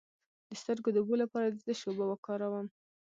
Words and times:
د 0.49 0.49
سترګو 0.61 0.89
د 0.93 0.97
اوبو 1.01 1.15
لپاره 1.23 1.47
د 1.49 1.57
څه 1.65 1.71
شي 1.79 1.85
اوبه 1.89 2.05
وکاروم؟ 2.07 2.67